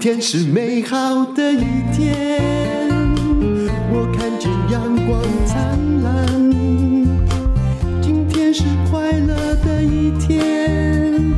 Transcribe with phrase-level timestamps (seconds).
[0.00, 2.38] 天是美好的一天，
[3.90, 6.24] 我看见阳光灿烂。
[8.00, 11.34] 今天是快乐的一天，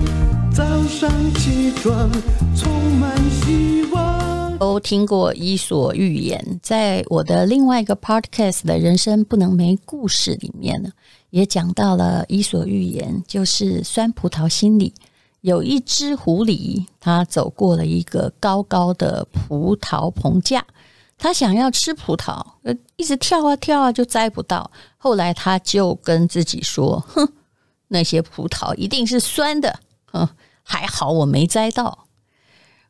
[0.53, 2.11] 早上起床
[2.55, 4.59] 充满希望。
[4.59, 10.91] 都听过《伊索寓言》，在我的另外一个 podcast 的人生不能没故事里面呢，
[11.31, 14.93] 也讲到了《伊索寓言》，就是酸葡萄心理。
[15.41, 20.65] 有一只狐狸，它走过了一个高高的葡萄棚架，
[21.17, 24.71] 它想要吃葡萄，呃，一直跳啊跳啊，就摘不到。
[24.99, 27.27] 后来，它就跟自己说：“哼，
[27.89, 29.81] 那些葡萄一定是酸的。
[30.07, 30.29] 哼，
[30.63, 32.07] 还好我没摘到。”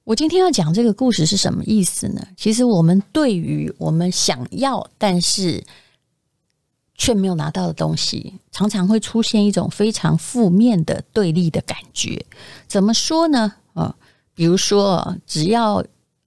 [0.04, 2.26] 我今天要讲这个故事是什么意思呢？
[2.36, 5.62] 其实，我们对于我们想要，但是
[7.00, 12.22] 却没有拿到的东西，常常会出现一种非常负面的对立的感觉。
[12.68, 13.54] 怎么说呢？
[13.72, 13.94] 啊，
[14.34, 15.82] 比如说，只要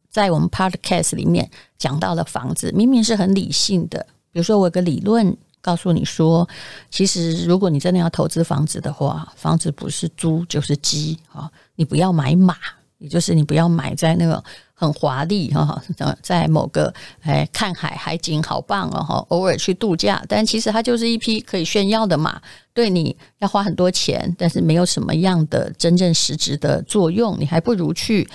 [0.10, 4.04] 在我们 podcast 里面讲到了房子，明明是很理性的。
[4.32, 6.50] 比如说，我有个理论告诉你说，
[6.90, 12.56] 其实如果你真的要投资房子的话，房子不是猪就是鸡啊，你不要买马，
[13.04, 14.42] 也就是你不要买在那个。
[14.76, 15.82] 很华丽哈，
[16.22, 22.42] 在某个哎看海海景好棒哦哈，偶尔去度假，但其实它就是一匹可以炫耀的马，
[22.74, 28.28] 对你要花很多钱，但是没有什么样的真正实质的作用，你还不如去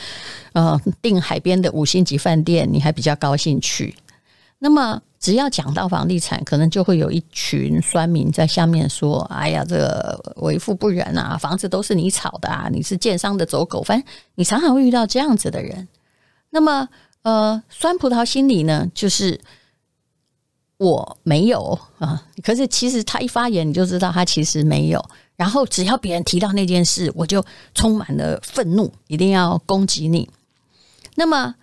[0.54, 3.94] 呃订海边的五星级饭店，你还比较高兴去。
[4.58, 15.86] 那么只要讲到房地产，可能就会有一群酸民在下面说：“哎呀，这个为富不仁啊，房子都是你炒的啊，你是建商的走狗。”反正你常常会遇到这样子的人。
[16.50, 16.88] 那么，
[17.22, 19.40] 呃，酸葡萄心理呢，就是
[20.76, 25.04] 我没有啊，可是其实他一发言，你就知道他其实没有。
[25.36, 30.28] 然后只要别人提到那件事，我就充满了愤怒，一定要攻击你。
[31.14, 31.54] 那么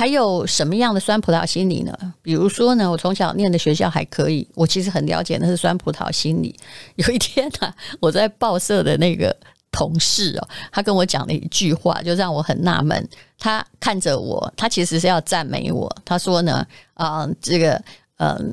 [0.00, 1.92] 还有什么样的酸葡萄心理呢？
[2.22, 6.58] 比如说呢，我从小念的学校还可以，我其实很了解那是酸葡萄心理。
[6.96, 9.36] 有一天呢， 我在报社的那个。
[9.72, 13.08] 同事哦，他跟我讲了一句话，就让我很纳闷。
[13.38, 15.88] 他看着我，他其实是要赞美我。
[16.04, 17.80] 他说呢，啊、呃，这个，
[18.16, 18.52] 嗯、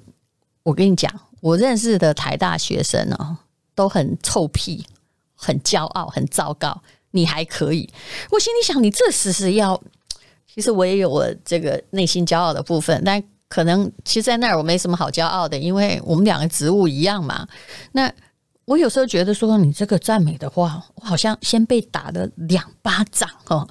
[0.62, 3.36] 我跟你讲，我认识的台大学生哦，
[3.74, 4.86] 都很臭屁，
[5.34, 6.84] 很骄傲，很糟糕。
[7.10, 7.90] 你还可以，
[8.30, 9.82] 我心里想，你这时是要，
[10.58, 17.48] 其实我也有我这个内心骄傲的部分，但可能其实，在那儿我没什么好骄傲的，因为我们两个职务一样嘛。
[17.92, 18.12] 那。
[18.66, 23.66] 我有时候觉得说，你这个赞美的话，我好像先被打了两巴掌哦，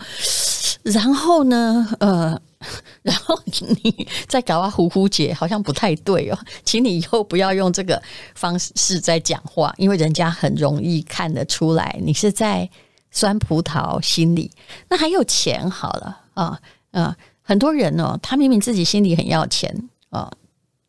[0.85, 2.41] 然后呢，呃，
[3.03, 8.03] 然后你再搞啊呼呼姐，好像不太对哦，请你以后不要用这个
[8.35, 12.67] 方式在讲话，因为人家很容易看得出来你是在
[13.11, 14.51] 酸葡萄心理。
[14.89, 16.59] 那还有钱好了啊、
[16.97, 20.33] 呃，很多人哦，他明明自己心里很要钱啊。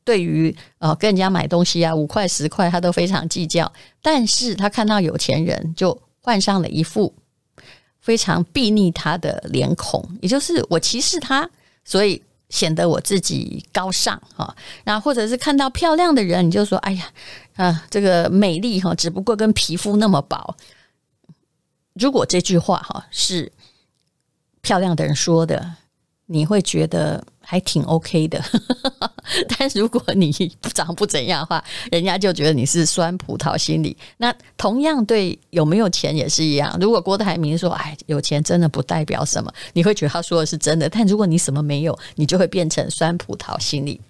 [0.05, 3.69] 对于呃跟人家买东西啊，五块十块他都非常计较，
[4.01, 7.13] 但是他看到有钱人就换上了一副
[7.99, 11.49] 非常避睨他的脸孔，也就是我歧视他，
[11.83, 14.55] 所以显得我自己高尚啊。
[14.85, 17.11] 那或者是看到漂亮的人，你就说哎呀
[17.57, 20.55] 啊，这个美丽哈，只不过跟皮肤那么薄。
[21.95, 23.51] 如果这句话哈是
[24.61, 25.75] 漂亮的人说的，
[26.27, 27.23] 你会觉得。
[27.49, 28.43] 还挺 OK 的，
[29.57, 30.33] 但如果你
[30.73, 33.95] 长不怎样的话，人家就觉得你是酸葡萄心理。
[34.17, 36.77] 那同样对有没有钱也是一样。
[36.81, 40.89] 如果郭台铭说：“哎，有钱真的不代表什么”，你会觉得他说的是真的。
[40.89, 44.01] 但如果你什么没有，你就会变成酸葡萄心理。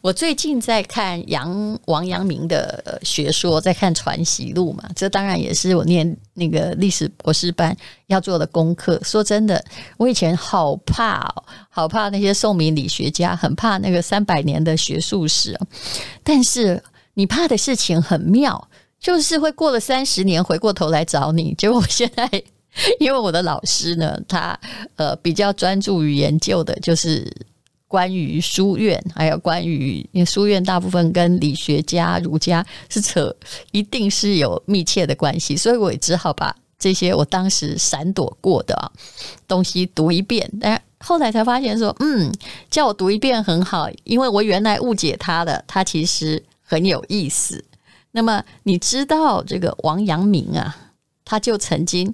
[0.00, 7.76] 我最近在看杨王阳明的学说，在看《传习录》嘛，这当然也是我念那个历史博士班
[8.06, 9.00] 要做的功课。
[9.02, 9.62] 说真的，
[9.96, 15.58] 我以前好怕哦，好怕那些宋明理学家，很怕那个三百年的学术史。
[16.22, 16.82] 但是
[17.14, 18.68] 你怕的事情很妙，
[19.00, 21.54] 就是会过了三十年回过头来找你。
[21.54, 22.28] 结果我现在，
[22.98, 24.58] 因为我的老师呢，他
[24.96, 27.30] 呃比较专注于研究的，就是。
[27.88, 33.34] 关于书院，还有关于因为书院大部分跟理学家、儒家是扯，
[33.70, 38.92] 一定是有密切的关系，所以我也只好把这些我当时闪躲过的
[39.46, 40.50] 东西读一遍。
[40.60, 42.32] 但后来才发现说，嗯，
[42.68, 47.64] 叫我读一遍很好，因为我原来误解他的，他其实很有意思。
[48.10, 50.76] 那么你知道这个王阳明啊，
[51.24, 52.12] 他就曾经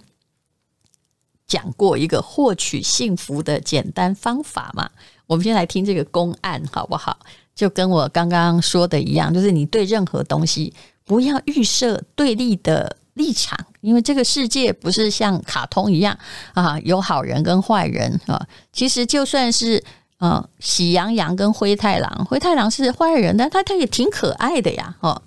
[1.46, 4.90] 讲过一个获取幸福的简单方法嘛。
[5.26, 7.18] 我们先来听这个公案好不好？
[7.54, 10.72] 就跟我刚刚说的一样，就是你对任何东西
[11.04, 16.18] 不要预设对立的立场，因为这个世界不是像卡通一样
[16.54, 18.46] 啊，有好人跟坏人啊。
[18.72, 19.84] 其实就算是
[20.18, 24.96] 呃喜羊羊跟灰太狼，灰太狼是坏人，但他他也挺可爱的呀。
[25.00, 25.22] 哦，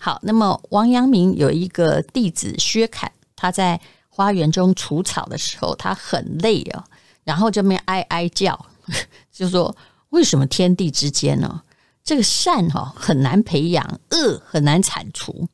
[0.00, 3.78] 好，那么王阳明有一个弟子薛侃，他在
[4.08, 6.82] 花园中除草的时候，他很累啊，
[7.22, 8.58] 然后这边哀哀叫，
[9.36, 9.76] 就是说
[10.08, 11.60] 为什么天地之间呢？
[12.02, 15.46] 这个善哈很难培养，恶很难铲除。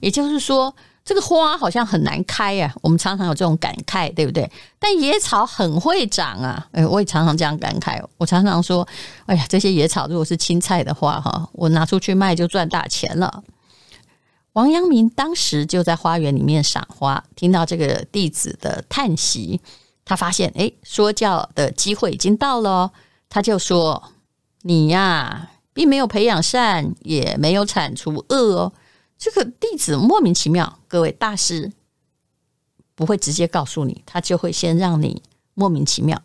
[0.00, 2.74] 也就是说，这个花好像很难开啊。
[2.82, 4.50] 我们常常有这种感慨，对不对？
[4.78, 6.68] 但野草很会长啊。
[6.72, 8.04] 哎，我也常常这样感慨。
[8.18, 8.86] 我常常说，
[9.24, 13.42] 哎呀，这些野草如果是青菜的话，哈，我拿出去卖就赚大钱了。
[14.54, 19.60] 王阳明当时就在花园里面赏花，听到这个弟子的叹息，
[20.04, 22.90] 他发现，哎，说教的机会已经到了，
[23.30, 24.12] 他就说
[24.62, 28.72] ：“你呀，并没有培养善，也没有铲除恶哦。”
[29.16, 31.72] 这个弟子莫名其妙，各位大师
[32.94, 35.22] 不会直接告诉你，他就会先让你
[35.54, 36.20] 莫名其妙。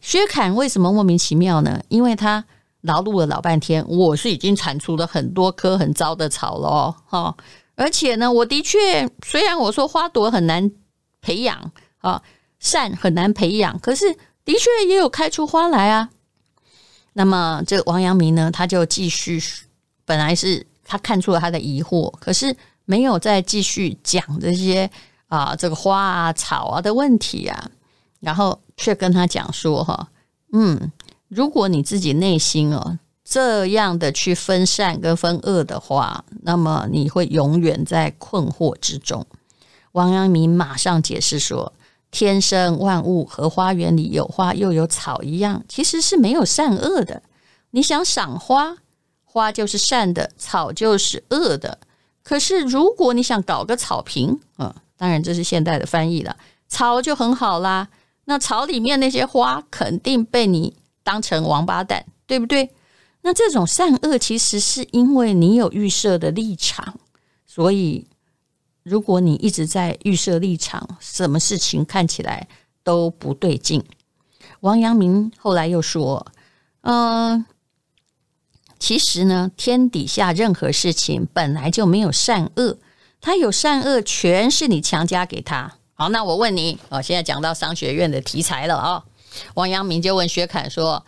[0.00, 1.80] 薛侃为什么莫名其妙呢？
[1.88, 2.44] 因为他
[2.82, 7.36] 劳碌了老半天，我是已经铲除了很多棵很糟的草了哈，
[7.74, 10.70] 而且呢，我的确虽然我说花朵很难
[11.20, 12.22] 培养啊，
[12.58, 14.12] 善很难培养，可是
[14.44, 16.10] 的确也有开出花来啊。
[17.18, 19.42] 那么这王阳明呢，他就继续，
[20.04, 20.64] 本来是。
[20.90, 22.56] 他看出了他的疑惑，可是
[22.86, 24.90] 没有再继续讲这些
[25.26, 27.70] 啊，这个花啊、草啊的问题啊，
[28.20, 30.08] 然后却跟他讲说：“哈，
[30.54, 30.90] 嗯，
[31.28, 39.26] 如果你自己内心哦这样的去分善跟分恶的话，那么你会永远在困惑之中。”
[39.92, 41.70] 王阳明马上解释说
[42.10, 47.22] ：“天生万物和花园里有花又有草一样，其实是没有善恶的。
[47.70, 48.76] 你想赏花。”
[49.30, 51.78] 花就是善的，草就是恶的。
[52.24, 56.34] 可是如果你想搞个草坪，嗯，当然这是现代的翻译了，
[56.66, 57.88] 草就很好啦。
[58.24, 62.70] 那草里面那些花肯定被你当成王八蛋，对不对？
[63.20, 66.98] 那这种善恶其实是因为你有预设的立场，
[67.46, 68.06] 所以
[68.88, 72.48] 如果你一直在预设立场，什么事情看起来
[72.82, 73.84] 都不对劲。
[74.60, 76.26] 王阳明后来又说，
[76.80, 77.44] 嗯。
[78.80, 82.78] 其实呢，天底下任何事情本来就没有善恶，
[83.20, 85.74] 它有善恶全是你强加给他。
[85.94, 89.04] 好，那我问你，哦，现在讲到商学院的题材了啊。
[89.54, 91.04] 王阳明就问薛侃说：“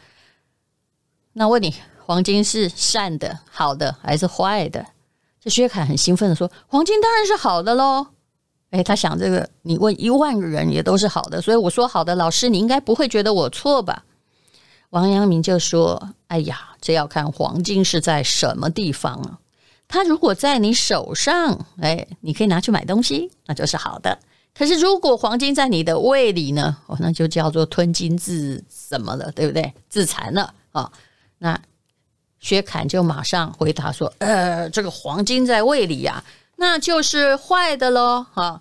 [1.34, 1.72] 那问你，
[2.04, 4.84] 黄金是善的、好的还是坏的？”
[5.40, 8.06] 这薛凯很兴奋的说：“黄金当然是好的喽。”
[8.70, 14.04] 哎，他想这个，你问一万个人也都是好的，所以我说好的，老师你应该不会觉得我错吧？
[14.90, 19.38] 王阳明就说：“哎呀，这要看黄金是在什么地方啊。
[19.88, 24.16] 它如果在你手上，哎，你可以拿去买东西，那就是好的。
[24.52, 26.76] 可是如果黄金在你的胃里呢？
[26.86, 29.72] 哦，那就叫做吞金自什么了，对不对？
[29.88, 30.90] 自残了啊，
[31.38, 31.60] 那
[32.40, 36.24] 薛侃就马上回答说：呃，这个黄金在胃里呀，
[36.56, 38.26] 那就是坏的喽。
[38.32, 38.60] 哈，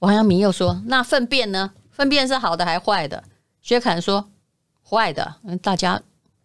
[0.00, 1.72] 王阳明又说：那粪便呢？
[1.92, 3.22] 粪便是好的还坏的？
[3.62, 4.28] 薛侃说。
[4.82, 6.00] 坏的，大家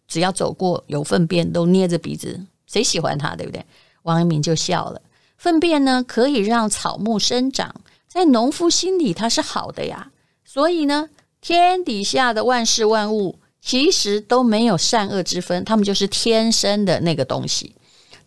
[0.06, 3.64] 只要走过有粪便都捏着鼻子，谁喜欢它，对不对？
[4.02, 5.00] 王阳明就笑了。
[5.38, 7.74] 粪便呢，可以让草木生长，
[8.06, 10.10] 在农夫心里它是好的呀。
[10.44, 11.08] 所以呢，
[11.40, 17.74] 天底下的万事万物其实都没有善恶之分，他们就是天生的那个东西，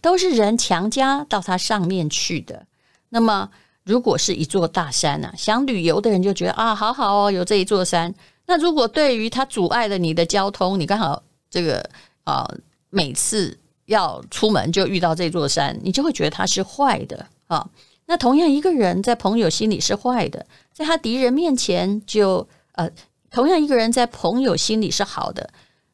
[0.02, 2.66] 都是人强加到它上面去的。
[3.10, 3.48] 那么，
[3.84, 8.12] 如果是一座大山呢、想旅游的人就觉得啊，好好哦，有这一座山。
[8.48, 11.88] 那如果对于它阻碍了你的交通，你刚好这个
[12.24, 12.44] 啊、
[12.90, 17.70] 每次要出门就遇到这座山，你就会觉得它是坏的啊。
[18.08, 22.90] 那同样一个人在朋友心里是坏的，在他敌人面前就呃，
[23.32, 25.50] 同样一个人在朋友心里是好的，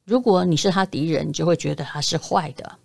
[0.06, 2.78] 如果你是他敌人，你就会觉得他是坏的。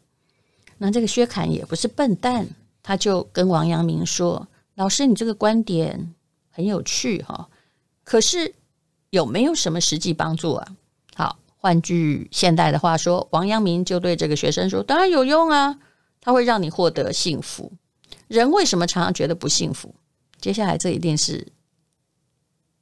[0.79, 2.47] 那这个薛侃也不是笨蛋，
[2.83, 6.15] 他就跟王阳明说：“老师，你这个观点
[6.51, 7.49] 很有趣哈，
[8.05, 8.55] 可是。”
[9.11, 10.69] 有没有什么实际帮助啊？
[11.15, 15.79] 好，换句现代的话说，王阳明就对这个学生说：“当然有用啊，
[16.21, 17.73] 它会让你获得幸福。
[18.27, 19.95] 人为什么常常觉得不幸福？
[20.39, 21.49] 接下来这一定是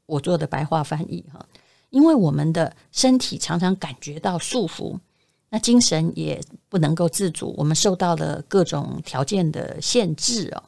[0.07, 1.45] 我做的白话翻译哈，
[1.91, 4.99] 因为我们的身体常常感觉到束缚，
[5.51, 10.63] 那精神也不能够自主，我们受到了各种条件的限制哦。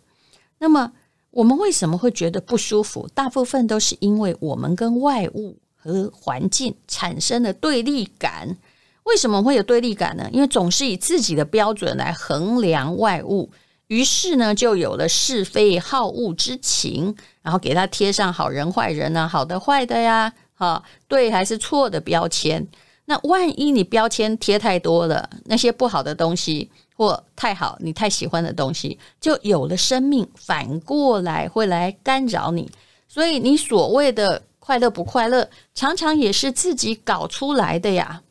[0.59, 0.93] 那么。
[1.31, 3.07] 我们为什么会觉得不舒服？
[3.15, 8.57] 大部分都是因为我们跟外物和环境产生了对立感。
[9.05, 10.29] 为什么会有对立感呢？
[10.33, 13.51] 因为总是以自己的标准来衡量外物，
[13.89, 22.67] 于是呢，就有了是非好恶之情，然后给他贴上好人坏人啊，好的坏的呀，哈，对还是错的标签。
[23.07, 32.71] 那万一你标签贴太多了，那些不好的东西或太好你太喜欢的东西，就有了生命，反过来会来干扰你。
[33.09, 38.23] 所以你所谓的快乐不快乐，常常也是自己搞出来的呀。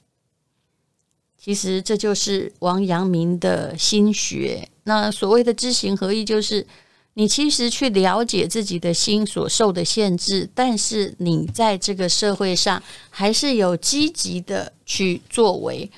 [1.39, 4.69] 其实这就是王阳明的心学。
[4.88, 6.65] 那所谓的知行合一，就是
[7.15, 15.91] 你其实去了解自己的心所受的限制，但是你在这个社会上还是有积极的去作为。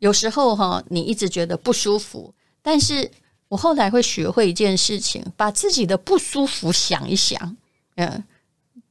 [0.00, 3.08] 有时候哈，你一直觉得不舒服，但是
[3.46, 7.56] 我后来会学会一件事情，把自己的不舒服想一想，
[7.94, 8.24] 嗯，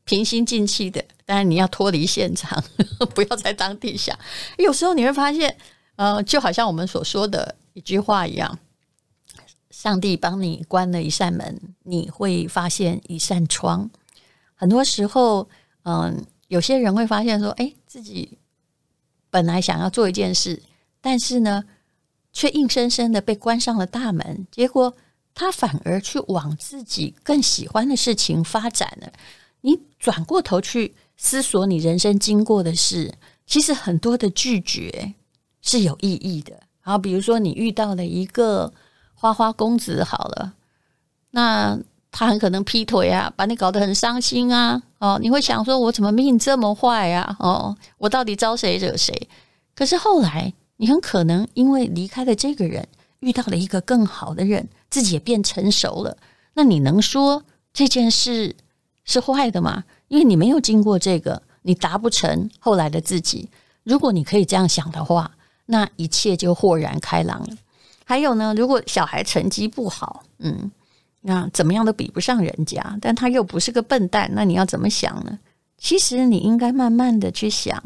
[0.06, 1.04] 平心静气的。
[1.26, 2.64] 当然你要脱离现场，
[3.14, 4.18] 不要在当地想。
[4.58, 5.58] 有时候你会发现，
[5.98, 8.58] 呃，就好像我们所说的一句话一样。
[9.82, 13.90] 上帝帮你关了一扇门，你会发现一扇窗。
[14.54, 15.50] 很多时候，
[15.86, 18.38] 嗯，有些人会发现说，哎，自己
[19.32, 20.62] 本来想要做一件事，
[21.02, 21.64] 但是呢，
[22.32, 24.46] 却硬生生的被关上了大门。
[24.52, 24.96] 结果
[25.34, 29.12] 他反而去往自己更喜欢的事情发展了。
[29.62, 33.12] 你转过头去思索你人生经过的事，
[33.48, 35.16] 其实很多的拒绝
[35.64, 36.62] 是有意义的。
[36.82, 38.72] 好，比如说你遇到了一个。
[39.22, 40.54] 花花公子好了，
[41.30, 41.78] 那
[42.12, 44.82] 他很可能劈腿啊，把你搞得很伤心啊。
[44.98, 47.36] 哦，你会想说，我怎么命这么坏啊？
[47.38, 49.30] 哦，我到底招谁惹谁？
[49.76, 52.88] 可是后来，你很可能因为离开了这个人，
[53.20, 56.18] 遇到了一个更好的人，自己也变成熟了。
[56.56, 58.56] 那你能说这件事
[59.06, 59.84] 是坏的吗？
[60.08, 63.48] 因为你没有经过这个，你达不成后来的自己。
[63.84, 65.30] 如果你可以这样想的话，
[65.68, 67.56] 那一切就豁然开朗了。
[68.06, 70.72] 还有呢，如果小孩成绩不好，嗯，
[71.22, 75.40] 那怎么样都比不上人家，但他又不是个笨蛋，那你要怎么想呢？
[75.78, 77.82] 其实你应该慢慢的去想，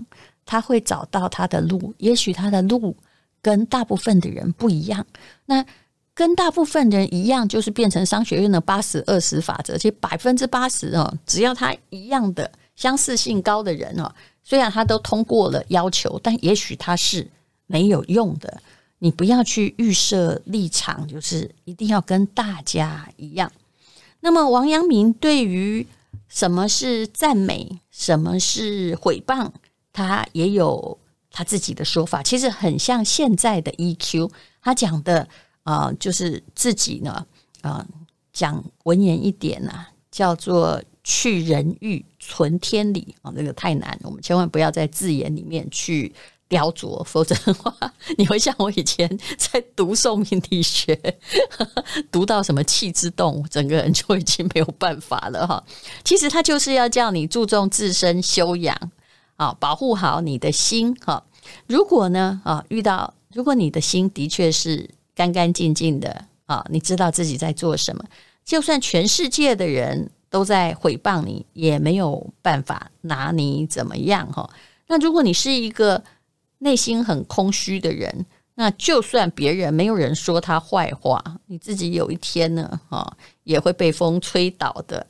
[0.46, 2.96] 他会找到他的路，也许他的路
[3.42, 5.06] 跟大部分的人不一样。
[5.46, 5.66] 那
[6.14, 14.10] 跟大部分人一样，就是变成商学院的八十二十法则，其实百分之八十哦，只要他一样的相似性高的人哦，
[14.44, 17.28] 虽然他都通过了要求，但也许他是
[17.68, 18.62] 没有用的。
[19.06, 23.52] 你不要去预设立场，就是一定要跟大家一样。
[24.22, 25.86] 那么，王阳明对于
[26.28, 29.52] 什么是赞美，什么是毁谤，
[29.94, 30.98] 他也有
[31.30, 32.24] 他自己的说法。
[32.24, 35.28] 其实很像现在的 EQ，他讲的
[35.62, 37.28] 啊、就是自己呢，
[37.62, 37.86] 啊、
[38.34, 46.12] 讲文言一点呐、啊，叫做去人欲，存天理啊，这个太难，我们千万不要在字眼里面去。
[46.48, 47.76] 雕琢，否则的话，
[48.18, 50.96] 你会像我以前在读宋命理学，
[52.12, 55.64] 读到什么气之动，整个人就已经没有办法了哈。
[56.04, 58.78] 其实他就是要叫你注重自身修养
[59.38, 61.24] 啊，保护好你的心哈。
[61.68, 68.04] 如果呢啊，遇到如果你的心的确是干干净净的啊，你知道自己在做什么，
[68.46, 74.48] 就算全世界的人都在诽谤你，也没有办法拿你怎么样哈。
[74.88, 76.04] 那如果你是一个
[76.60, 85.06] 内心很空虚的人，那就算别人没有人说他坏话，你自己有一天呢，哈，也会被风吹倒的。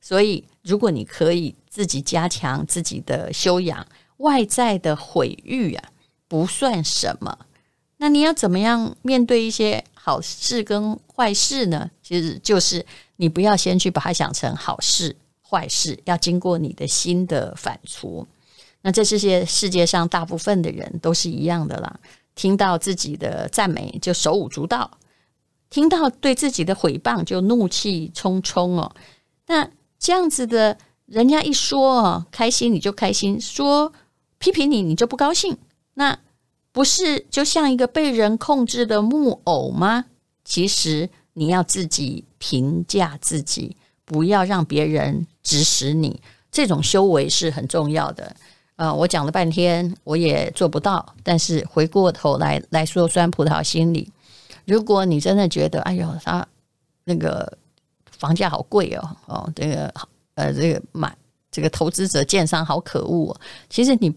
[0.00, 3.86] 所以，如果你可以自己加强自己的修养，
[4.18, 5.90] 外在的毁誉啊，
[6.28, 7.36] 不算什么。
[7.98, 11.90] 那你要怎么样面对一些好事跟坏事呢？
[12.02, 12.84] 其实就是
[13.16, 18.24] 你不要先去把它想成好事坏事，要经过你的心的反刍。
[18.86, 21.98] 那这世界世界上大部分的人都是一样的啦，
[22.36, 24.88] 听到自己的赞美就手舞足蹈，
[25.68, 28.94] 听到对自己的诽谤就怒气冲冲哦。
[29.48, 33.92] 那这样子的，人家一说哦，开心你就开心，说
[34.38, 35.56] 批评你你就不高兴，
[35.94, 36.16] 那
[36.70, 40.04] 不是就像一个被人控制的木偶吗？
[40.44, 46.20] 其实你要自己评价自己，不要让别人指使你，
[46.52, 48.36] 这种修为是很重要的。
[48.76, 51.14] 呃，我讲了半天，我也做不到。
[51.22, 54.12] 但是回过头来来说，酸葡萄心理，
[54.66, 56.46] 如果你真的觉得，哎呦，他
[57.04, 57.50] 那个
[58.10, 59.92] 房价好贵哦，哦，这个
[60.34, 61.16] 呃，这个买
[61.50, 63.40] 这个投资者建商好可恶哦。
[63.70, 64.14] 其实你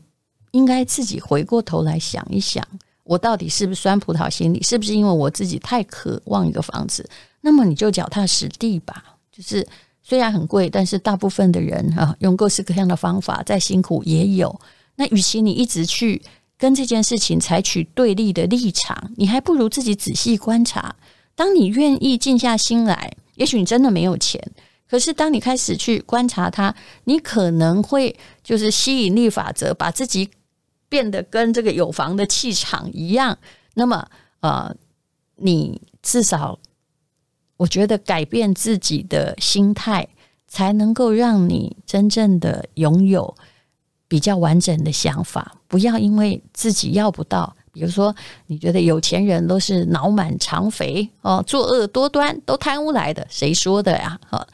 [0.52, 2.66] 应该自己回过头来想一想，
[3.06, 4.62] 我到底是不是酸葡萄心理？
[4.62, 7.10] 是不是因为我自己太渴望一个房子？
[7.40, 9.66] 那么你就脚踏实地吧，就是。
[10.02, 14.60] 虽然很贵，但是大部分的人啊，用各式各样的方法，再辛苦也有。
[14.96, 16.22] 那与其你一直去
[16.58, 20.96] 跟这件事情采取对立的立场，你还不如自己仔细观察，
[21.36, 24.42] 当你愿意静下心来，也许你真的没有钱，
[24.90, 26.76] 可是当你开始去观察它，
[27.06, 28.14] 你可能会
[28.44, 30.30] 就是吸引力法则，把自己
[30.90, 33.38] 变得跟这个有房的气场一样。
[33.76, 34.06] 那么，
[34.42, 34.76] 呃，
[35.38, 36.60] 你至少
[37.60, 40.08] 我觉得改变自己的心态，
[40.48, 43.36] 才能够让你真正的拥有
[44.08, 45.56] 比较完整的想法。
[45.68, 47.54] 不要因为自己要不到。
[47.74, 48.16] 比如说，
[48.48, 53.28] 你觉得有钱人都是脑满肠肥哦，作恶多端，都贪污来的？
[53.30, 54.18] 谁说的呀？
[54.30, 54.48] 哈，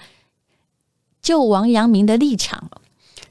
[1.21, 2.71] 就王阳明的立场，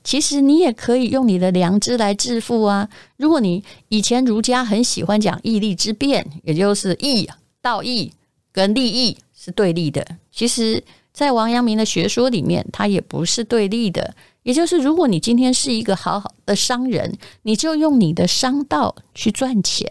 [0.05, 2.89] 其实你也可以用你的良知来致富啊。
[3.17, 7.29] 如果你以前儒家很喜欢讲义利之辩，也就是义、
[7.61, 8.13] 道义
[8.53, 10.83] 跟利益是对立的，其实，
[11.13, 14.15] 在王阳明的学说里面，它也不是对立的。
[14.43, 19.87] 也就是，如果你今天是一个好好的商人，你就用你的商道去赚钱，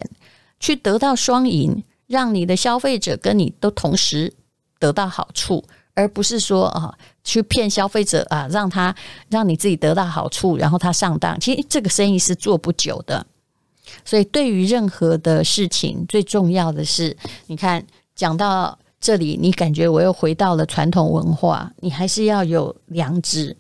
[0.60, 4.34] 去得到双赢，让你的消费者跟你都同时
[4.80, 8.96] 得到好处，而不是说啊，去骗消费者啊，让他
[9.30, 11.40] 让你自己得到好处，然后他上当。
[11.40, 13.26] 其实这个生意是做不久的。
[14.04, 17.16] 所以，对于任何的事情，最重要的是，
[17.48, 23.54] 你看讲到这里，你感觉我又回到了传统文化，你还是要有良知。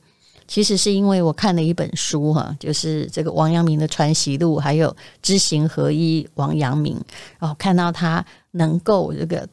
[0.47, 6.97] 其实是因为我看了一本书哈，就是这个王阳明的传习录，还有知行合一王阳明，
[7.39, 9.45] 然后看到他能够这个，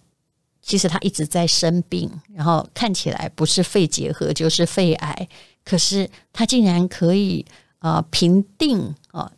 [0.63, 5.29] 其实他一直在生病，然后看起来不是肺结核就是肺癌，
[5.65, 7.45] 可是他竟然可以
[7.81, 9.29] 啊平定啊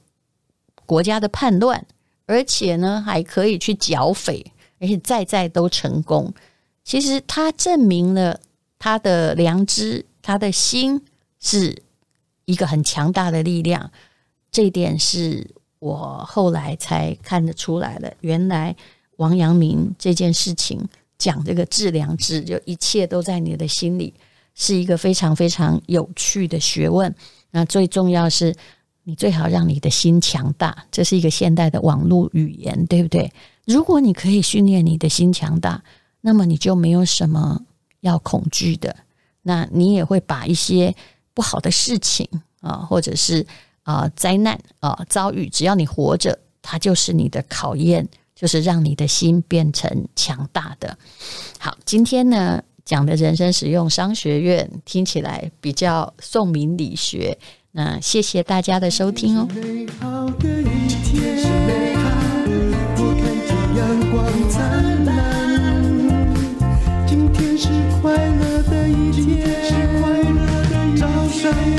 [0.84, 1.82] 国家的叛乱，
[2.26, 6.30] 而且呢还可以去剿匪，而且再再都成功。
[6.84, 8.38] 其实他证明了
[8.78, 11.00] 他的良知，他的心。
[11.44, 11.76] 是
[12.44, 13.90] 一个很强大的力量，
[14.52, 15.44] 这一点是
[15.80, 18.16] 我后来才看得出来的。
[18.20, 18.76] 原来
[19.16, 20.80] 王阳明这件事情
[21.18, 24.14] 讲这个致良知，就一切都在你的心里，
[24.54, 27.12] 是一个非常非常有趣的学问。
[27.50, 28.54] 那最重要是，
[29.02, 33.28] 你最好让你的心强大，这是一个现代的网络语言，对不对？
[33.66, 35.82] 如果你可以训练你的心强大，
[36.20, 37.60] 那么你就没有什么
[38.00, 38.96] 要恐惧的。
[39.42, 40.94] 那你也会把一些。
[41.34, 42.28] 不好的事情
[42.60, 43.46] 啊，或者是
[43.84, 50.94] 啊灾难啊遭遇，只要你活着，它就是你的考验，就是让你的心变成强大的。
[51.58, 57.38] 好，今天呢讲的人生实用商学院听起来比较宋明理学，
[57.70, 59.48] 那谢谢大家的收听哦。